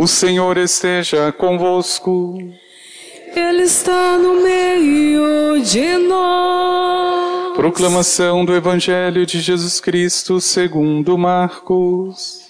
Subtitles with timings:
[0.00, 2.38] O Senhor esteja convosco.
[3.34, 7.56] Ele está no meio de nós.
[7.56, 12.48] Proclamação do Evangelho de Jesus Cristo segundo Marcos.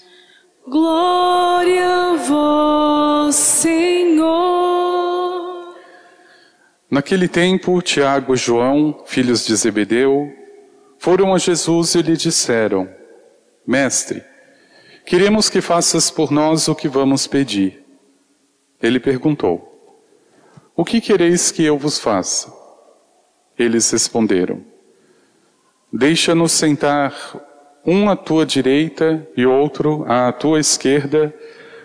[0.67, 4.29] Glória a vós, Senhor.
[6.87, 10.31] Naquele tempo, Tiago e João, filhos de Zebedeu,
[10.99, 12.87] foram a Jesus e lhe disseram:
[13.65, 14.23] Mestre,
[15.09, 17.83] queremos que faças por nós o que vamos pedir.
[18.79, 19.97] Ele perguntou:
[20.75, 22.53] O que quereis que eu vos faça?
[23.57, 24.63] Eles responderam:
[25.91, 27.11] Deixa-nos sentar
[27.83, 31.33] um à tua direita e outro à tua esquerda,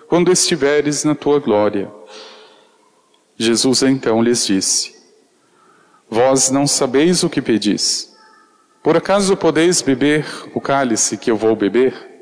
[0.07, 1.91] quando estiveres na tua glória.
[3.39, 4.95] Jesus então lhes disse:
[6.11, 8.15] Vós não sabeis o que pedis.
[8.83, 12.14] Por acaso podeis beber o cálice que eu vou beber?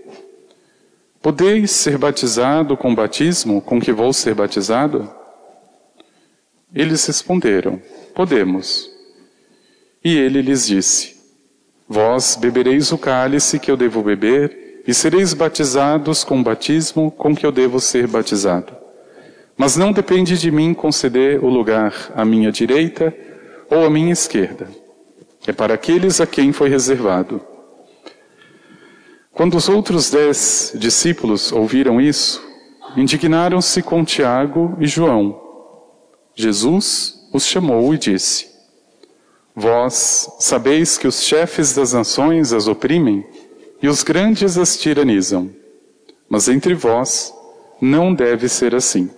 [1.23, 5.09] Podeis ser batizado com o batismo com que vou ser batizado?
[6.75, 7.81] Eles responderam:
[8.13, 8.91] Podemos.
[10.05, 11.17] E ele lhes disse:
[11.89, 17.37] Vós bebereis o cálice que eu devo beber, e sereis batizados com o batismo com
[17.37, 18.75] que eu devo ser batizado.
[19.57, 23.15] Mas não depende de mim conceder o lugar à minha direita
[23.71, 24.69] ou à minha esquerda.
[25.47, 27.52] É para aqueles a quem foi reservado.
[29.33, 32.43] Quando os outros dez discípulos ouviram isso,
[32.97, 35.41] indignaram-se com Tiago e João.
[36.35, 38.49] Jesus os chamou e disse:
[39.57, 43.25] Vós sabeis que os chefes das nações as oprimem
[43.83, 45.51] e os grandes as tiranizam.
[46.29, 47.33] Mas entre vós
[47.81, 49.11] não deve ser assim.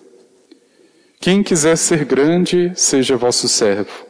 [1.21, 4.07] Quem quiser ser grande, seja vosso servo.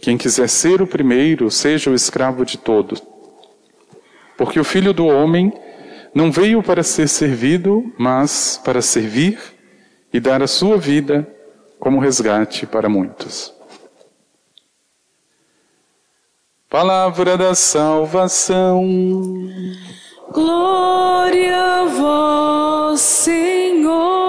[0.00, 3.02] Quem quiser ser o primeiro, seja o escravo de todos.
[4.38, 5.52] Porque o filho do homem
[6.14, 9.38] não veio para ser servido, mas para servir
[10.12, 11.26] e dar a sua vida
[11.78, 13.52] como resgate para muitos.
[16.70, 18.86] Palavra da salvação.
[20.32, 24.27] Glória a vós, Senhor.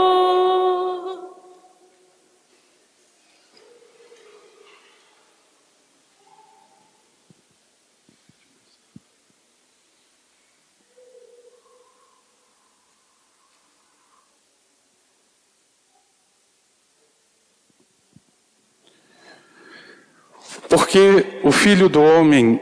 [20.70, 22.62] Porque o Filho do Homem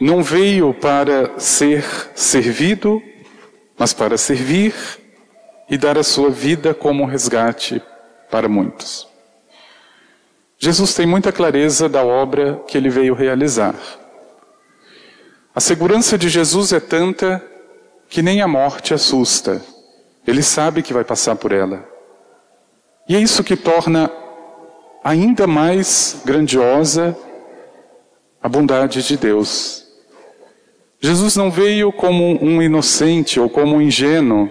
[0.00, 1.84] não veio para ser
[2.14, 3.02] servido,
[3.78, 4.74] mas para servir
[5.68, 7.82] e dar a sua vida como resgate
[8.30, 9.06] para muitos.
[10.58, 13.74] Jesus tem muita clareza da obra que ele veio realizar.
[15.54, 17.44] A segurança de Jesus é tanta
[18.08, 19.62] que nem a morte assusta.
[20.26, 21.86] Ele sabe que vai passar por ela.
[23.06, 24.10] E é isso que torna
[25.02, 27.14] ainda mais grandiosa
[28.44, 29.86] a bondade de Deus.
[31.00, 34.50] Jesus não veio como um inocente ou como um ingênuo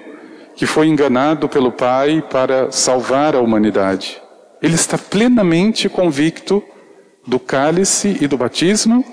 [0.56, 4.20] que foi enganado pelo Pai para salvar a humanidade.
[4.60, 6.64] Ele está plenamente convicto
[7.28, 9.06] do cálice e do batismo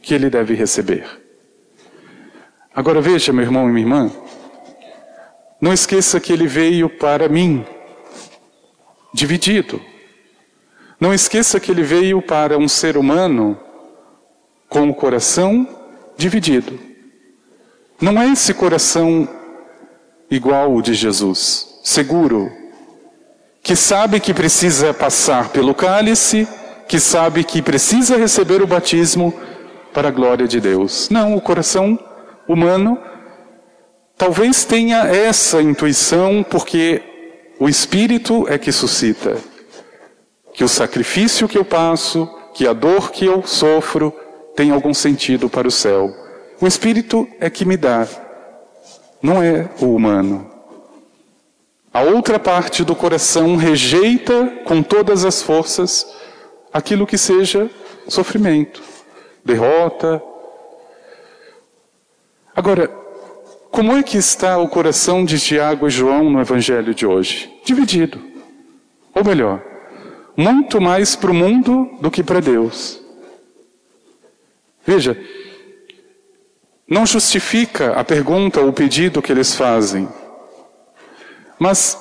[0.00, 1.04] que ele deve receber.
[2.72, 4.10] Agora veja, meu irmão e minha irmã,
[5.60, 7.66] não esqueça que ele veio para mim,
[9.12, 9.82] dividido.
[11.00, 13.58] Não esqueça que ele veio para um ser humano
[14.72, 15.68] com o coração
[16.16, 16.80] dividido.
[18.00, 19.28] Não é esse coração
[20.30, 22.50] igual o de Jesus, seguro,
[23.62, 26.48] que sabe que precisa passar pelo cálice,
[26.88, 29.34] que sabe que precisa receber o batismo
[29.92, 31.10] para a glória de Deus.
[31.10, 31.98] Não, o coração
[32.48, 32.98] humano
[34.16, 37.02] talvez tenha essa intuição porque
[37.60, 39.36] o Espírito é que suscita
[40.54, 44.14] que o sacrifício que eu passo, que a dor que eu sofro,
[44.54, 46.14] tem algum sentido para o céu.
[46.60, 48.06] O Espírito é que me dá,
[49.22, 50.50] não é o humano.
[51.92, 56.06] A outra parte do coração rejeita com todas as forças
[56.72, 57.70] aquilo que seja
[58.08, 58.82] sofrimento,
[59.44, 60.22] derrota.
[62.56, 62.88] Agora,
[63.70, 67.52] como é que está o coração de Tiago e João no Evangelho de hoje?
[67.64, 68.18] Dividido.
[69.14, 69.62] Ou melhor,
[70.34, 73.01] muito mais para o mundo do que para Deus.
[74.84, 75.16] Veja,
[76.88, 80.08] não justifica a pergunta ou o pedido que eles fazem,
[81.58, 81.96] mas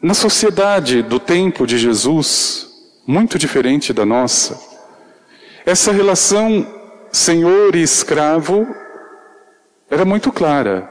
[0.00, 2.68] na sociedade do tempo de Jesus,
[3.06, 4.58] muito diferente da nossa,
[5.64, 6.66] essa relação
[7.12, 8.66] senhor e escravo
[9.90, 10.90] era muito clara.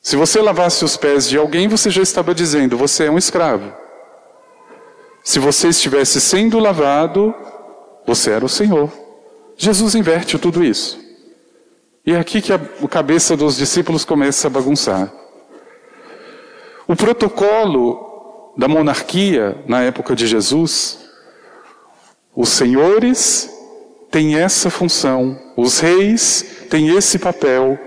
[0.00, 3.72] Se você lavasse os pés de alguém, você já estava dizendo: você é um escravo.
[5.22, 7.34] Se você estivesse sendo lavado,
[8.06, 9.03] você era o Senhor.
[9.56, 10.98] Jesus inverte tudo isso.
[12.06, 12.58] E é aqui que a
[12.88, 15.12] cabeça dos discípulos começa a bagunçar.
[16.86, 20.98] O protocolo da monarquia na época de Jesus,
[22.36, 23.50] os senhores
[24.10, 27.78] têm essa função, os reis têm esse papel,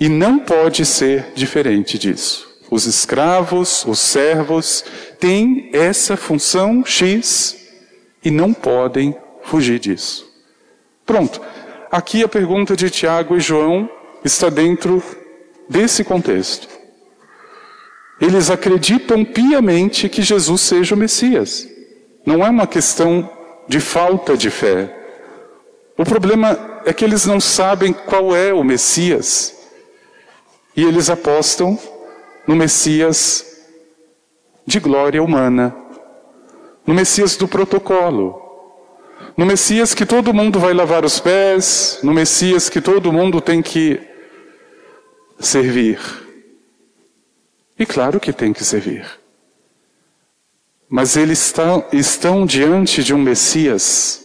[0.00, 2.50] e não pode ser diferente disso.
[2.70, 4.84] Os escravos, os servos
[5.20, 7.56] têm essa função X
[8.24, 10.31] e não podem fugir disso.
[11.04, 11.40] Pronto.
[11.90, 13.88] Aqui a pergunta de Tiago e João
[14.24, 15.02] está dentro
[15.68, 16.68] desse contexto.
[18.20, 21.66] Eles acreditam piamente que Jesus seja o Messias.
[22.24, 23.28] Não é uma questão
[23.68, 24.96] de falta de fé.
[25.98, 29.54] O problema é que eles não sabem qual é o Messias.
[30.76, 31.78] E eles apostam
[32.46, 33.44] no Messias
[34.66, 35.74] de glória humana,
[36.86, 38.41] no Messias do protocolo,
[39.42, 43.60] no Messias que todo mundo vai lavar os pés, no Messias que todo mundo tem
[43.60, 44.00] que
[45.40, 45.98] servir.
[47.76, 49.04] E claro que tem que servir.
[50.88, 54.24] Mas eles estão, estão diante de um Messias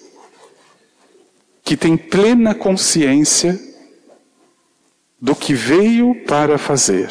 [1.64, 3.60] que tem plena consciência
[5.20, 7.10] do que veio para fazer.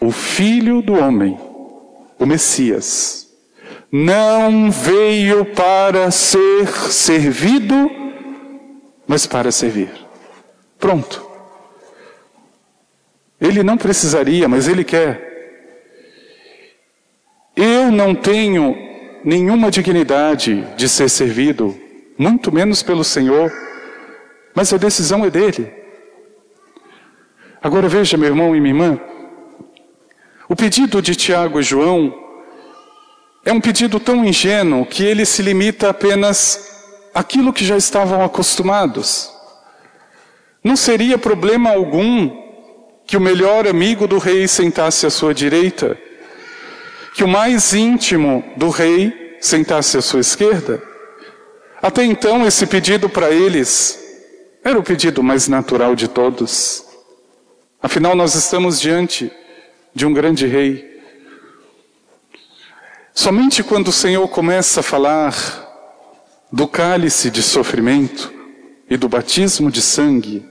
[0.00, 1.38] O Filho do Homem,
[2.18, 3.28] o Messias,
[3.92, 7.90] não veio para ser servido,
[9.06, 9.90] mas para servir.
[10.78, 11.30] Pronto.
[13.38, 15.30] Ele não precisaria, mas ele quer.
[17.54, 18.74] Eu não tenho
[19.22, 21.78] nenhuma dignidade de ser servido,
[22.16, 23.52] muito menos pelo Senhor,
[24.54, 25.70] mas a decisão é dele.
[27.62, 29.00] Agora veja, meu irmão e minha irmã,
[30.48, 32.21] o pedido de Tiago e João
[33.44, 39.30] é um pedido tão ingênuo que ele se limita apenas àquilo que já estavam acostumados.
[40.62, 42.30] Não seria problema algum
[43.04, 45.98] que o melhor amigo do rei sentasse à sua direita,
[47.14, 50.80] que o mais íntimo do rei sentasse à sua esquerda.
[51.82, 53.98] Até então, esse pedido para eles
[54.62, 56.84] era o pedido mais natural de todos.
[57.82, 59.32] Afinal, nós estamos diante
[59.92, 60.91] de um grande rei
[63.14, 65.34] Somente quando o Senhor começa a falar
[66.50, 68.32] do cálice de sofrimento
[68.88, 70.46] e do batismo de sangue,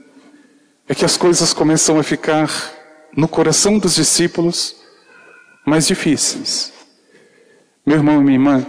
[0.88, 2.50] é que as coisas começam a ficar
[3.16, 4.76] no coração dos discípulos
[5.66, 6.72] mais difíceis.
[7.84, 8.66] Meu irmão e minha irmã,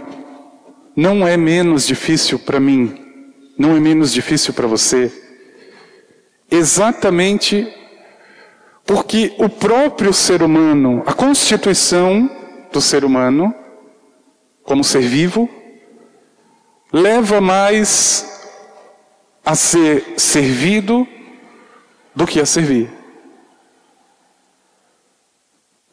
[0.96, 3.00] não é menos difícil para mim,
[3.56, 5.12] não é menos difícil para você,
[6.50, 7.72] exatamente
[8.84, 12.28] porque o próprio ser humano, a constituição
[12.72, 13.54] do ser humano,
[14.64, 15.48] como ser vivo,
[16.92, 18.50] leva mais
[19.44, 21.06] a ser servido
[22.14, 22.90] do que a servir.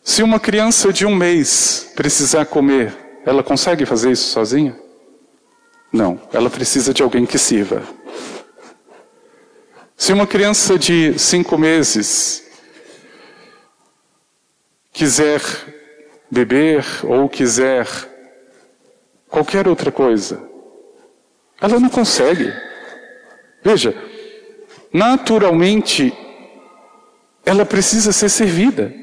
[0.04, 4.80] Se uma criança de um mês precisar comer, ela consegue fazer isso sozinha?
[5.92, 7.84] Não, ela precisa de alguém que sirva.
[9.96, 12.44] Se uma criança de cinco meses
[14.92, 15.42] quiser
[16.30, 17.86] beber ou quiser
[19.32, 20.44] qualquer outra coisa.
[21.60, 22.54] Ela não consegue.
[23.64, 23.96] Veja,
[24.94, 26.14] naturalmente,
[27.46, 28.94] ela precisa ser servida.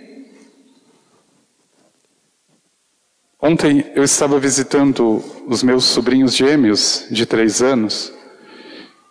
[3.41, 8.13] Ontem eu estava visitando os meus sobrinhos gêmeos de três anos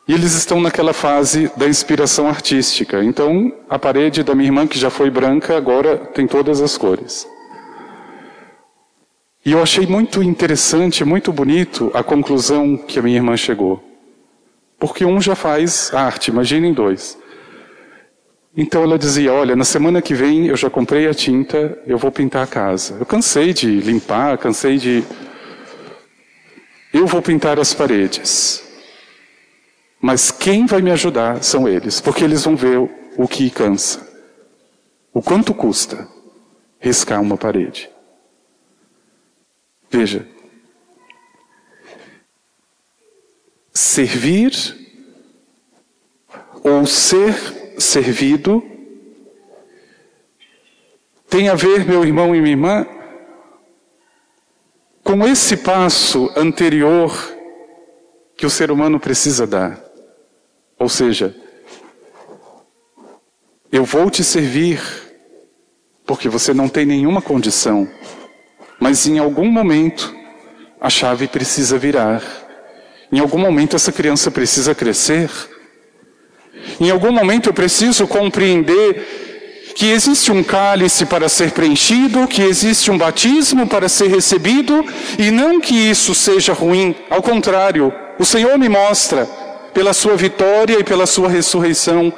[0.06, 3.04] e eles estão naquela fase da inspiração artística.
[3.04, 7.28] Então, a parede da minha irmã, que já foi branca, agora tem todas as cores.
[9.48, 13.82] E eu achei muito interessante, muito bonito a conclusão que a minha irmã chegou.
[14.78, 17.18] Porque um já faz arte, imaginem dois.
[18.58, 22.12] Então ela dizia: Olha, na semana que vem eu já comprei a tinta, eu vou
[22.12, 22.98] pintar a casa.
[23.00, 25.02] Eu cansei de limpar, cansei de.
[26.94, 28.62] Eu vou pintar as paredes.
[30.02, 32.80] Mas quem vai me ajudar são eles, porque eles vão ver
[33.16, 34.06] o que cansa.
[35.14, 36.06] O quanto custa
[36.82, 37.90] riscar uma parede.
[39.90, 40.28] Veja,
[43.74, 44.52] servir
[46.64, 47.34] ou ser
[47.80, 48.64] servido
[51.30, 52.88] tem a ver, meu irmão e minha irmã,
[55.04, 57.12] com esse passo anterior
[58.36, 59.84] que o ser humano precisa dar.
[60.78, 61.36] Ou seja,
[63.70, 64.82] Eu vou te servir,
[66.06, 67.86] porque você não tem nenhuma condição,
[68.80, 70.16] mas em algum momento
[70.80, 72.22] a chave precisa virar.
[73.12, 75.30] Em algum momento essa criança precisa crescer.
[76.80, 82.90] Em algum momento eu preciso compreender que existe um cálice para ser preenchido, que existe
[82.90, 84.84] um batismo para ser recebido,
[85.20, 89.28] e não que isso seja ruim, ao contrário, o Senhor me mostra,
[89.76, 92.12] pela sua vitória e pela sua ressurreição,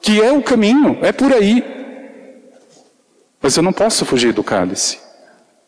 [0.00, 1.62] que é o caminho, é por aí.
[3.42, 4.98] Mas eu não posso fugir do cálice.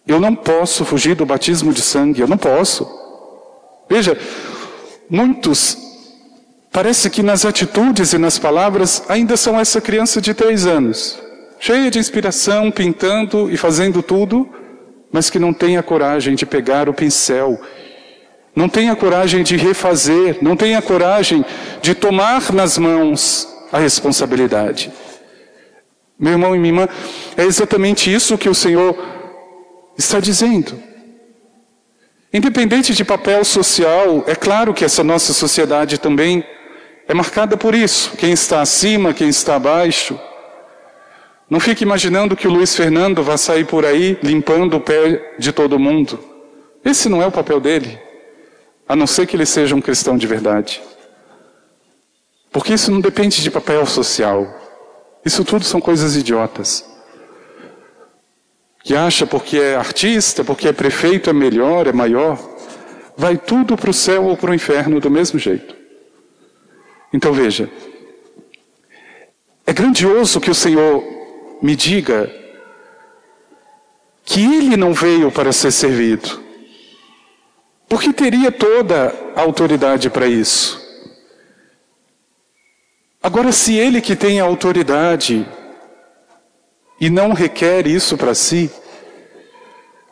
[0.07, 2.89] Eu não posso fugir do batismo de sangue, eu não posso.
[3.89, 4.19] Veja,
[5.09, 5.83] muitos
[6.73, 11.23] Parece que nas atitudes e nas palavras ainda são essa criança de três anos,
[11.61, 14.49] cheia de inspiração, pintando e fazendo tudo,
[15.13, 17.61] mas que não tem a coragem de pegar o pincel,
[18.57, 21.45] não tem a coragem de refazer, não tem a coragem
[21.83, 24.91] de tomar nas mãos a responsabilidade.
[26.19, 26.89] Meu irmão e minha irmã,
[27.37, 28.97] é exatamente isso que o Senhor
[29.97, 30.81] está dizendo.
[32.33, 36.45] Independente de papel social, é claro que essa nossa sociedade também
[37.07, 38.17] é marcada por isso.
[38.17, 40.19] Quem está acima, quem está abaixo.
[41.49, 45.53] Não fique imaginando que o Luiz Fernando vai sair por aí limpando o pé de
[45.53, 46.19] todo mundo.
[46.83, 48.01] Esse não é o papel dele,
[48.89, 50.81] a não ser que ele seja um cristão de verdade.
[52.51, 54.47] Porque isso não depende de papel social.
[55.25, 56.92] Isso tudo são coisas idiotas.
[58.83, 62.39] Que acha porque é artista, porque é prefeito, é melhor, é maior.
[63.17, 65.77] Vai tudo para o céu ou para o inferno do mesmo jeito.
[67.13, 67.71] Então veja,
[69.67, 71.05] é grandioso que o Senhor
[71.63, 72.31] me diga
[74.25, 76.43] que Ele não veio para ser servido,
[77.89, 80.81] porque teria toda a autoridade para isso.
[83.23, 85.47] Agora, se Ele que tem a autoridade
[87.03, 88.71] e não requer isso para si,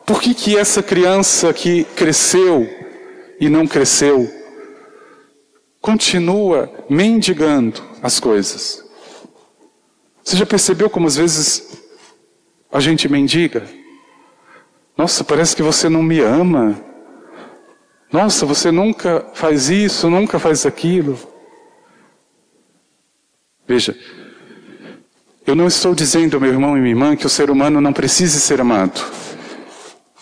[0.05, 2.67] por que que essa criança que cresceu
[3.39, 4.29] e não cresceu
[5.79, 8.83] continua mendigando as coisas.
[10.21, 11.81] Você já percebeu como às vezes
[12.69, 13.65] a gente mendiga?
[14.97, 16.77] Nossa, parece que você não me ama.
[18.11, 21.17] Nossa, você nunca faz isso, nunca faz aquilo.
[23.65, 23.97] Veja,
[25.51, 28.39] eu não estou dizendo, meu irmão e minha irmã, que o ser humano não precise
[28.39, 29.01] ser amado.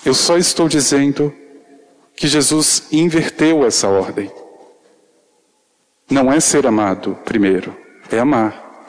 [0.03, 1.31] Eu só estou dizendo
[2.15, 4.31] que Jesus inverteu essa ordem.
[6.09, 7.77] Não é ser amado primeiro,
[8.12, 8.88] é amar.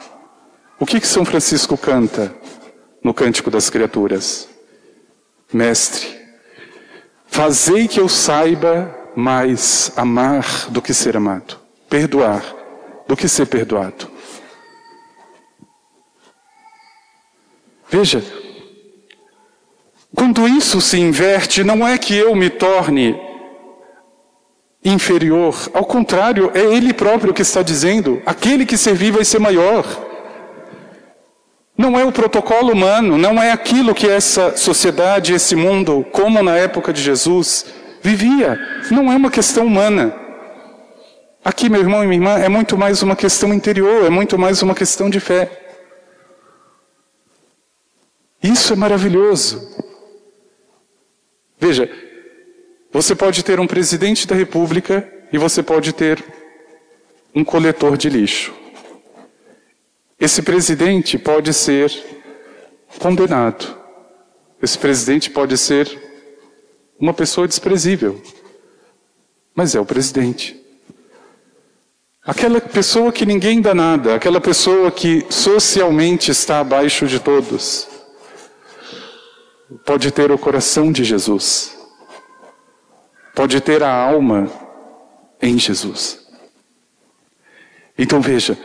[0.79, 2.33] O que que São Francisco canta
[3.03, 4.49] no Cântico das Criaturas?
[5.53, 6.07] Mestre,
[7.27, 12.43] fazei que eu saiba mais amar do que ser amado, perdoar
[13.07, 14.10] do que ser perdoado.
[17.91, 18.23] Veja,
[20.15, 23.19] quando isso se inverte, não é que eu me torne
[24.81, 25.53] inferior.
[25.73, 29.85] Ao contrário, é Ele próprio que está dizendo: aquele que servir vai ser maior.
[31.77, 36.55] Não é o protocolo humano, não é aquilo que essa sociedade, esse mundo, como na
[36.55, 37.65] época de Jesus,
[38.01, 38.57] vivia.
[38.89, 40.15] Não é uma questão humana.
[41.43, 44.61] Aqui, meu irmão e minha irmã, é muito mais uma questão interior, é muito mais
[44.61, 45.70] uma questão de fé.
[48.41, 49.69] Isso é maravilhoso.
[51.59, 51.89] Veja,
[52.91, 56.23] você pode ter um presidente da República e você pode ter
[57.33, 58.53] um coletor de lixo.
[60.19, 61.91] Esse presidente pode ser
[62.99, 63.77] condenado.
[64.61, 65.87] Esse presidente pode ser
[66.99, 68.21] uma pessoa desprezível.
[69.55, 70.59] Mas é o presidente.
[72.23, 77.87] Aquela pessoa que ninguém dá nada, aquela pessoa que socialmente está abaixo de todos,
[79.85, 81.81] pode ter o coração de Jesus
[83.33, 84.49] pode ter a alma
[85.41, 86.27] em Jesus.
[87.97, 88.57] Então veja,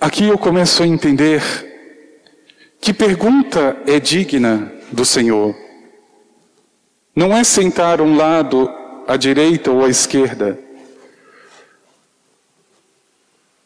[0.00, 1.42] aqui eu começo a entender
[2.80, 5.54] que pergunta é digna do Senhor.
[7.14, 8.68] Não é sentar um lado
[9.06, 10.58] à direita ou à esquerda,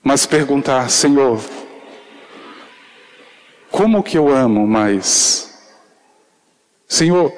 [0.03, 1.41] mas perguntar, Senhor,
[3.77, 5.51] como que eu amo mais?
[6.89, 7.31] Senhor,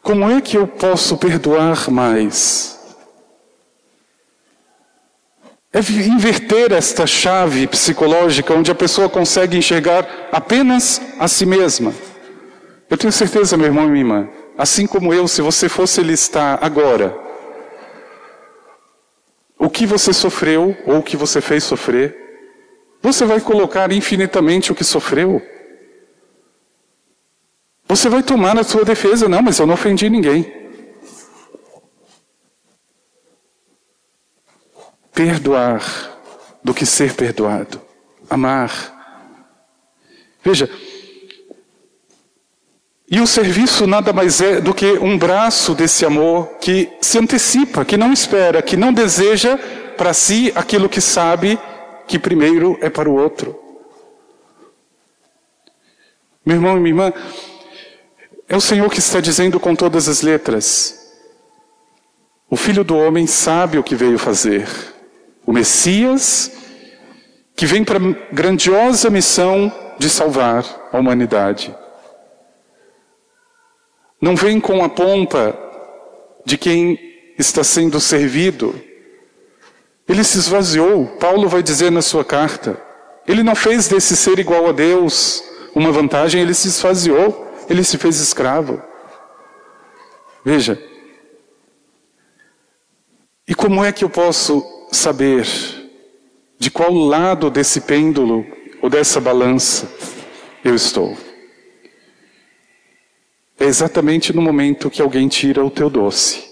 [0.00, 2.78] como é que eu posso perdoar mais?
[5.72, 11.92] É inverter esta chave psicológica onde a pessoa consegue enxergar apenas a si mesma.
[12.88, 16.60] Eu tenho certeza, meu irmão e minha irmã, assim como eu, se você fosse listar
[16.62, 17.18] agora
[19.58, 22.23] o que você sofreu ou o que você fez sofrer,
[23.04, 25.42] Você vai colocar infinitamente o que sofreu.
[27.86, 30.50] Você vai tomar a sua defesa, não, mas eu não ofendi ninguém.
[35.12, 35.82] Perdoar
[36.64, 37.78] do que ser perdoado.
[38.30, 38.72] Amar.
[40.42, 40.70] Veja,
[43.06, 47.84] e o serviço nada mais é do que um braço desse amor que se antecipa,
[47.84, 49.58] que não espera, que não deseja
[49.94, 51.58] para si aquilo que sabe
[52.06, 53.58] que primeiro é para o outro.
[56.44, 57.12] Meu irmão e minha irmã,
[58.48, 61.04] é o Senhor que está dizendo com todas as letras:
[62.50, 64.68] o Filho do Homem sabe o que veio fazer.
[65.46, 66.50] O Messias,
[67.56, 71.74] que vem para a grandiosa missão de salvar a humanidade.
[74.20, 75.58] Não vem com a pompa
[76.44, 76.98] de quem
[77.38, 78.74] está sendo servido.
[80.08, 81.06] Ele se esvaziou.
[81.18, 82.80] Paulo vai dizer na sua carta.
[83.26, 85.42] Ele não fez desse ser igual a Deus
[85.74, 87.52] uma vantagem, ele se esvaziou.
[87.68, 88.82] Ele se fez escravo.
[90.44, 90.78] Veja.
[93.48, 95.46] E como é que eu posso saber
[96.58, 98.44] de qual lado desse pêndulo
[98.82, 99.88] ou dessa balança
[100.62, 101.16] eu estou?
[103.58, 106.44] É exatamente no momento que alguém tira o teu doce.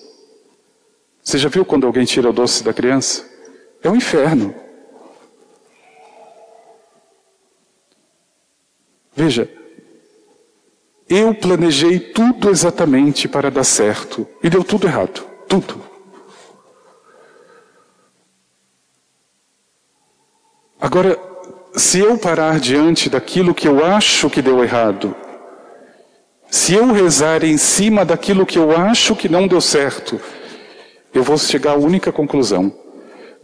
[1.22, 3.31] Você já viu quando alguém tira o doce da criança?
[3.82, 4.54] É um inferno.
[9.14, 9.48] Veja,
[11.08, 15.26] eu planejei tudo exatamente para dar certo e deu tudo errado.
[15.46, 15.82] Tudo.
[20.80, 21.18] Agora,
[21.74, 25.14] se eu parar diante daquilo que eu acho que deu errado,
[26.50, 30.20] se eu rezar em cima daquilo que eu acho que não deu certo,
[31.12, 32.81] eu vou chegar à única conclusão.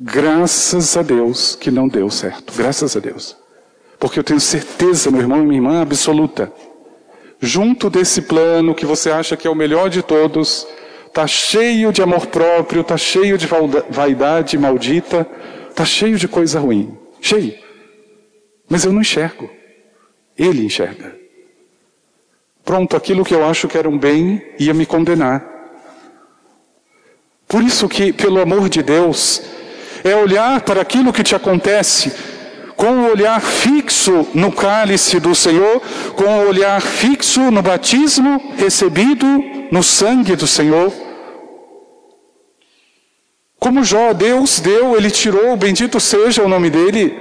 [0.00, 2.52] Graças a Deus que não deu certo.
[2.57, 3.37] Graças a Deus.
[3.99, 6.52] Porque eu tenho certeza, meu irmão e minha irmã, absoluta
[7.40, 10.66] junto desse plano que você acha que é o melhor de todos,
[11.07, 13.46] está cheio de amor próprio, está cheio de
[13.90, 15.27] vaidade maldita,
[15.70, 16.96] está cheio de coisa ruim.
[17.20, 17.55] Cheio.
[18.68, 19.51] Mas eu não enxergo.
[20.37, 21.16] Ele enxerga.
[22.64, 25.57] Pronto, aquilo que eu acho que era um bem ia me condenar.
[27.46, 29.42] Por isso que, pelo amor de Deus,
[30.05, 32.13] é olhar para aquilo que te acontece
[32.79, 35.83] com o olhar fixo no cálice do Senhor,
[36.15, 39.27] com o olhar fixo no batismo recebido
[39.73, 40.93] no sangue do Senhor.
[43.59, 47.19] Como Jó, Deus deu, ele tirou, bendito seja o nome dele.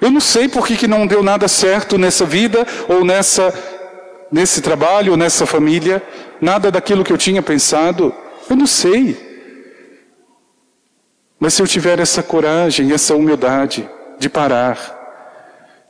[0.00, 3.52] Eu não sei por que, que não deu nada certo nessa vida, ou nessa,
[4.30, 6.00] nesse trabalho, ou nessa família,
[6.40, 8.14] nada daquilo que eu tinha pensado.
[8.48, 9.33] Eu não sei.
[11.44, 13.86] Mas se eu tiver essa coragem, essa humildade,
[14.18, 14.78] de parar,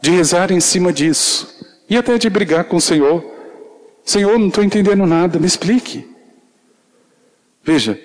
[0.02, 3.24] de rezar em cima disso e até de brigar com o Senhor.
[4.04, 6.12] Senhor, não estou entendendo nada, me explique.
[7.62, 7.96] Veja,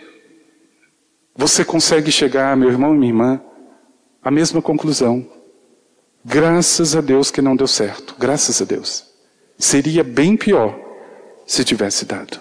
[1.35, 3.41] você consegue chegar, meu irmão e minha irmã,
[4.21, 5.27] à mesma conclusão.
[6.23, 9.05] Graças a Deus que não deu certo, graças a Deus.
[9.57, 10.79] Seria bem pior
[11.47, 12.39] se tivesse dado.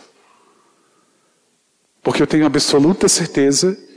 [2.02, 3.88] Porque eu tenho absoluta certeza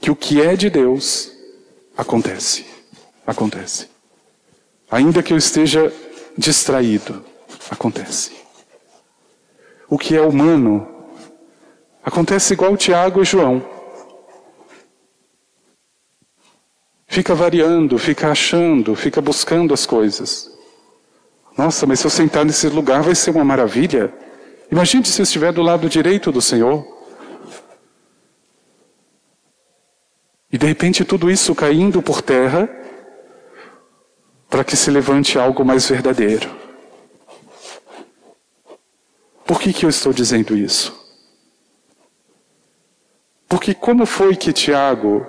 [0.00, 1.32] que o que é de Deus
[1.96, 2.78] acontece
[3.28, 3.88] acontece.
[4.90, 5.92] Ainda que eu esteja
[6.36, 7.22] distraído,
[7.70, 8.32] acontece.
[9.86, 10.88] O que é humano
[12.02, 13.62] acontece igual Tiago e João.
[17.06, 20.50] Fica variando, fica achando, fica buscando as coisas.
[21.56, 24.12] Nossa, mas se eu sentar nesse lugar vai ser uma maravilha.
[24.70, 26.97] Imagine se eu estiver do lado direito do Senhor.
[30.50, 32.68] E de repente tudo isso caindo por terra
[34.48, 36.56] para que se levante algo mais verdadeiro.
[39.46, 40.94] Por que, que eu estou dizendo isso?
[43.48, 45.26] Porque como foi que Tiago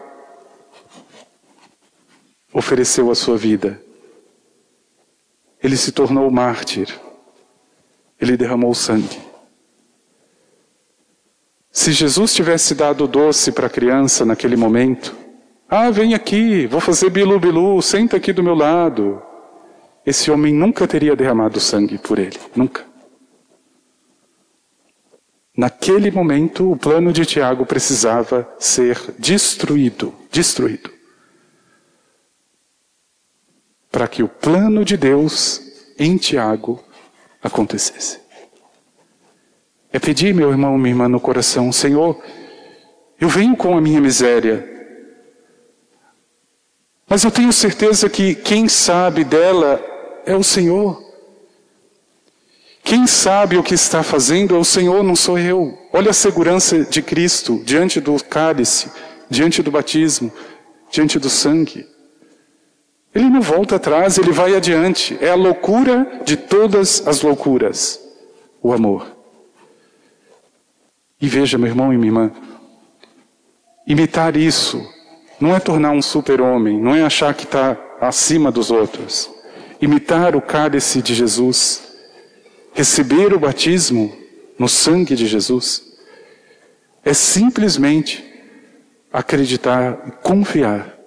[2.53, 3.81] ofereceu a sua vida?
[5.61, 6.99] Ele se tornou mártir.
[8.19, 9.28] Ele derramou sangue.
[11.79, 15.15] Se Jesus tivesse dado doce para a criança naquele momento,
[15.69, 19.23] ah, vem aqui, vou fazer bilu bilu, senta aqui do meu lado.
[20.05, 22.85] Esse homem nunca teria derramado sangue por ele, nunca.
[25.55, 30.91] Naquele momento, o plano de Tiago precisava ser destruído, destruído.
[33.89, 35.61] Para que o plano de Deus
[35.97, 36.83] em Tiago
[37.41, 38.19] acontecesse.
[39.91, 42.21] É pedir, meu irmão, minha irmã, no coração, Senhor,
[43.19, 44.77] eu venho com a minha miséria,
[47.09, 49.83] Mas eu tenho certeza que quem sabe dela
[50.27, 51.03] é o Senhor.
[52.83, 55.75] Quem sabe o que está fazendo é o Senhor, não sou eu.
[55.91, 58.91] Olha a segurança de Cristo diante do cálice,
[59.27, 60.31] diante do batismo,
[60.91, 61.87] diante do sangue.
[63.13, 65.17] Ele não volta atrás, ele vai adiante.
[65.19, 67.99] É a loucura de todas as loucuras
[68.61, 69.18] o amor.
[71.21, 72.31] E veja, meu irmão e minha irmã,
[73.85, 74.85] imitar isso
[75.39, 79.29] não é tornar um super-homem, não é achar que está acima dos outros.
[79.81, 81.81] Imitar o cálice de Jesus,
[82.73, 84.13] receber o batismo
[84.57, 85.83] no sangue de Jesus,
[87.03, 88.23] é simplesmente
[89.11, 90.97] acreditar e confiar.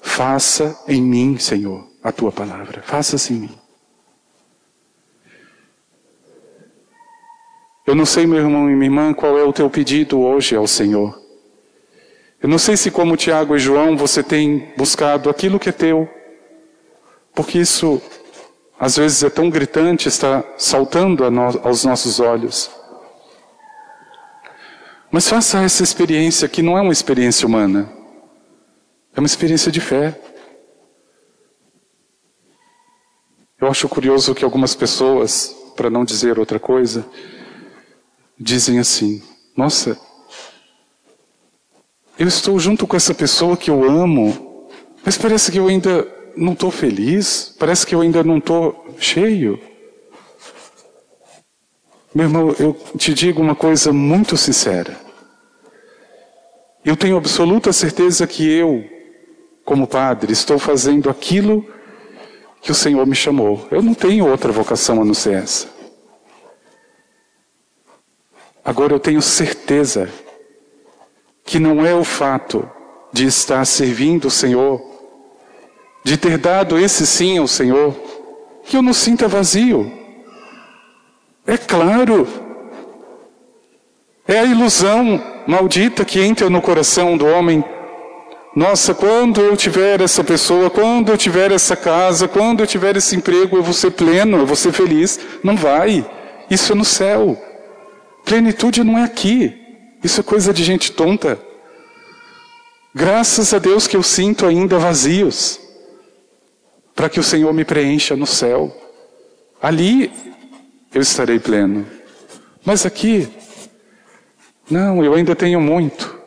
[0.00, 2.82] Faça em mim, Senhor, a tua palavra.
[2.82, 3.58] Faça-se em mim.
[7.88, 10.66] Eu não sei, meu irmão e minha irmã, qual é o teu pedido hoje ao
[10.66, 11.18] Senhor.
[12.38, 16.06] Eu não sei se, como Tiago e João, você tem buscado aquilo que é teu,
[17.34, 17.98] porque isso
[18.78, 21.24] às vezes é tão gritante, está saltando
[21.64, 22.70] aos nossos olhos.
[25.10, 27.90] Mas faça essa experiência que não é uma experiência humana,
[29.16, 30.14] é uma experiência de fé.
[33.58, 37.06] Eu acho curioso que algumas pessoas, para não dizer outra coisa,
[38.38, 39.22] dizem assim:
[39.56, 39.98] Nossa,
[42.18, 44.68] eu estou junto com essa pessoa que eu amo,
[45.04, 49.60] mas parece que eu ainda não estou feliz, parece que eu ainda não estou cheio.
[52.14, 54.96] Meu irmão, eu te digo uma coisa muito sincera.
[56.84, 58.84] Eu tenho absoluta certeza que eu,
[59.64, 61.66] como padre, estou fazendo aquilo
[62.62, 63.68] que o Senhor me chamou.
[63.70, 65.77] Eu não tenho outra vocação a não ser essa.
[68.68, 70.10] Agora eu tenho certeza
[71.42, 72.70] que não é o fato
[73.10, 74.78] de estar servindo o Senhor,
[76.04, 77.96] de ter dado esse sim ao Senhor,
[78.64, 79.90] que eu não sinta vazio.
[81.46, 82.28] É claro.
[84.26, 87.64] É a ilusão maldita que entra no coração do homem.
[88.54, 93.16] Nossa, quando eu tiver essa pessoa, quando eu tiver essa casa, quando eu tiver esse
[93.16, 95.18] emprego, eu vou ser pleno, eu vou ser feliz.
[95.42, 96.04] Não vai.
[96.50, 97.47] Isso é no céu.
[98.28, 99.58] Plenitude não é aqui.
[100.04, 101.40] Isso é coisa de gente tonta.
[102.94, 105.58] Graças a Deus que eu sinto ainda vazios,
[106.94, 108.70] para que o Senhor me preencha no céu.
[109.62, 110.12] Ali
[110.92, 111.86] eu estarei pleno.
[112.62, 113.26] Mas aqui,
[114.70, 116.20] não, eu ainda tenho muito.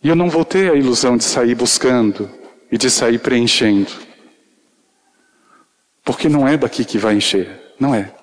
[0.00, 2.30] E eu não vou ter a ilusão de sair buscando
[2.70, 3.90] e de sair preenchendo.
[6.04, 8.19] Porque não é daqui que vai encher, não é.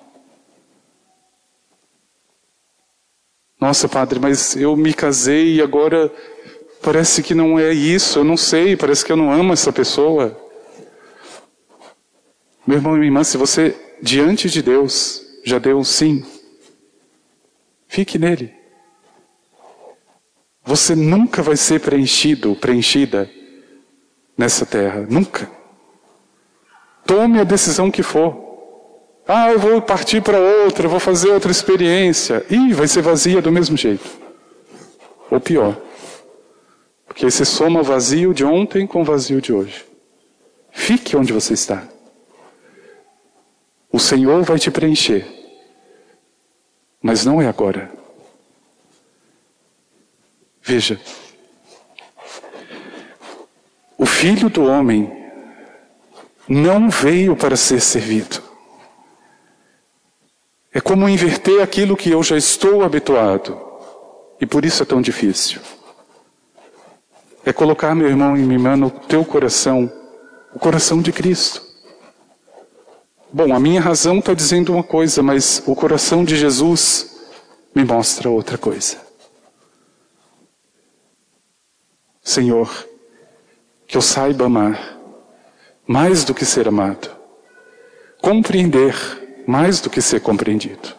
[3.60, 6.12] Nossa, padre, mas eu me casei e agora
[6.80, 10.38] parece que não é isso, eu não sei, parece que eu não amo essa pessoa.
[12.64, 16.24] Meu irmão e minha irmã, se você diante de Deus já deu um sim,
[17.88, 18.54] fique nele.
[20.64, 23.28] Você nunca vai ser preenchido, preenchida
[24.36, 25.50] nessa terra, nunca.
[27.04, 28.47] Tome a decisão que for.
[29.30, 32.46] Ah, eu vou partir para outra, vou fazer outra experiência.
[32.48, 34.08] E vai ser vazia do mesmo jeito.
[35.30, 35.78] Ou pior.
[37.06, 39.84] Porque você soma vazio de ontem com vazio de hoje.
[40.70, 41.86] Fique onde você está.
[43.92, 45.26] O Senhor vai te preencher.
[47.02, 47.92] Mas não é agora.
[50.62, 50.98] Veja.
[53.98, 55.12] O filho do homem
[56.48, 58.47] não veio para ser servido.
[60.72, 63.58] É como inverter aquilo que eu já estou habituado.
[64.40, 65.60] E por isso é tão difícil.
[67.44, 69.90] É colocar, meu irmão e minha irmã, no teu coração,
[70.54, 71.62] o coração de Cristo.
[73.32, 77.18] Bom, a minha razão está dizendo uma coisa, mas o coração de Jesus
[77.74, 78.98] me mostra outra coisa.
[82.22, 82.86] Senhor,
[83.86, 84.98] que eu saiba amar
[85.86, 87.10] mais do que ser amado,
[88.20, 88.94] compreender
[89.48, 90.94] mais do que ser compreendido.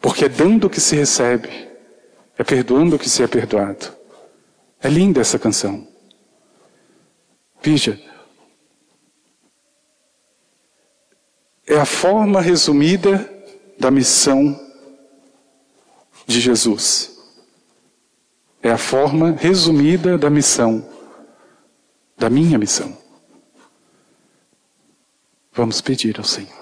[0.00, 1.48] Porque é dando que se recebe,
[2.36, 3.96] é perdoando que se é perdoado.
[4.80, 5.86] É linda essa canção.
[7.62, 8.00] Veja,
[11.68, 13.32] é a forma resumida
[13.78, 14.58] da missão
[16.26, 17.16] de Jesus.
[18.60, 20.84] É a forma resumida da missão,
[22.16, 22.98] da minha missão.
[25.52, 26.56] Vamos pedir ao Senhor.